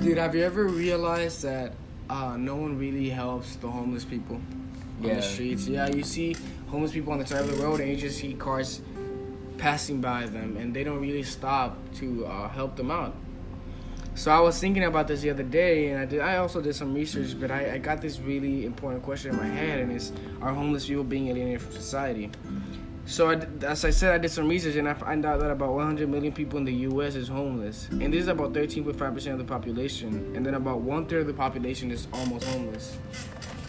[0.00, 1.74] Dude, have you ever realized that
[2.08, 4.40] uh, no one really helps the homeless people
[5.02, 5.68] on the streets?
[5.68, 6.36] Yeah, you see
[6.68, 8.80] homeless people on the side of the road, and you just see cars
[9.58, 13.14] passing by them, and they don't really stop to uh, help them out.
[14.14, 16.20] So I was thinking about this the other day, and I did.
[16.20, 19.46] I also did some research, but I, I got this really important question in my
[19.46, 22.30] head, and it's: Are homeless people being alienated from society?
[23.04, 23.34] So, I,
[23.66, 26.32] as I said, I did some research, and I found out that about 100 million
[26.32, 27.16] people in the U.S.
[27.16, 31.06] is homeless, and this is about 13.5 percent of the population, and then about one
[31.06, 32.96] third of the population is almost homeless.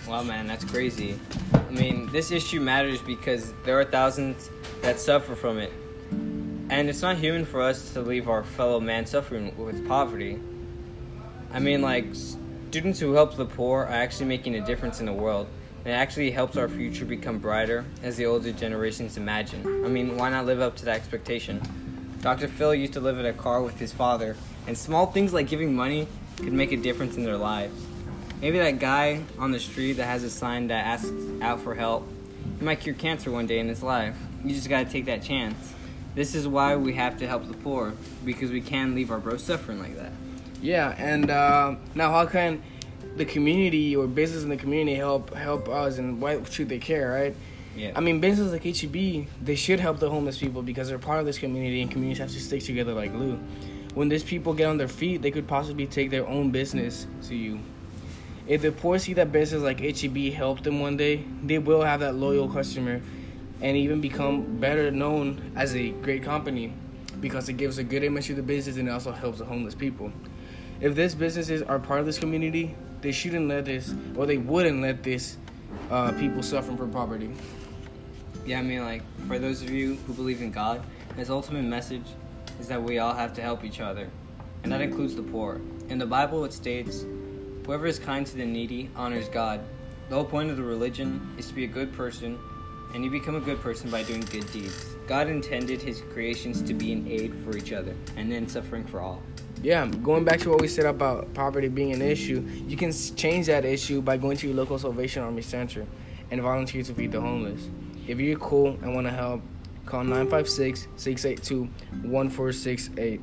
[0.07, 1.19] Wow, man, that's crazy.
[1.53, 4.49] I mean, this issue matters because there are thousands
[4.81, 5.71] that suffer from it.
[6.69, 10.39] And it's not human for us to leave our fellow man suffering with poverty.
[11.51, 12.07] I mean, like,
[12.69, 15.47] students who help the poor are actually making a difference in the world.
[15.85, 19.83] It actually helps our future become brighter as the older generations imagine.
[19.83, 21.61] I mean, why not live up to that expectation?
[22.21, 22.47] Dr.
[22.47, 25.75] Phil used to live in a car with his father, and small things like giving
[25.75, 26.07] money
[26.37, 27.73] could make a difference in their lives.
[28.39, 32.07] Maybe that guy on the street that has a sign that asks out for help,
[32.59, 34.15] he might cure cancer one day in his life.
[34.41, 35.73] You just gotta take that chance.
[36.15, 39.43] This is why we have to help the poor, because we can't leave our bros
[39.43, 40.13] suffering like that.
[40.61, 42.63] Yeah, and uh, now how can
[43.15, 47.11] the community or business in the community help help us, and why should they care,
[47.11, 47.35] right?
[47.75, 47.91] Yeah.
[47.95, 51.25] I mean, businesses like HEB, they should help the homeless people because they're part of
[51.25, 53.39] this community, and communities have to stick together like glue.
[53.93, 57.35] When these people get on their feet, they could possibly take their own business to
[57.35, 57.59] you.
[58.47, 61.99] If the poor see that business like HEB help them one day, they will have
[62.01, 63.01] that loyal customer,
[63.61, 66.73] and even become better known as a great company
[67.19, 69.73] because it gives a good image to the business and it also helps the homeless
[69.73, 70.11] people.
[70.81, 74.81] If these businesses are part of this community, they shouldn't let this, or they wouldn't
[74.81, 75.37] let this
[75.91, 77.29] uh, people suffering from poverty.
[78.45, 80.81] Yeah, I mean, like, for those of you who believe in God,
[81.17, 82.05] his ultimate message
[82.59, 84.09] is that we all have to help each other,
[84.63, 85.59] and that includes the poor.
[85.89, 87.05] In the Bible, it states,
[87.65, 89.61] Whoever is kind to the needy honors God.
[90.09, 92.39] The whole point of the religion is to be a good person,
[92.93, 94.95] and you become a good person by doing good deeds.
[95.07, 99.01] God intended his creations to be an aid for each other, and then suffering for
[99.01, 99.21] all.
[99.63, 103.45] Yeah, going back to what we said about poverty being an issue, you can change
[103.45, 105.85] that issue by going to your local Salvation Army center
[106.29, 107.69] and volunteer to feed the homeless.
[108.05, 109.41] If you're cool and want to help,
[109.85, 111.61] call 956 682
[112.09, 113.21] 1468.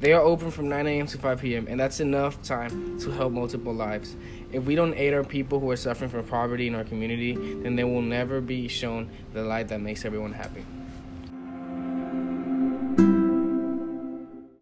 [0.00, 1.06] They are open from 9 a.m.
[1.08, 4.16] to 5 p.m., and that's enough time to help multiple lives.
[4.52, 7.76] If we don't aid our people who are suffering from poverty in our community, then
[7.76, 10.64] they will never be shown the light that makes everyone happy.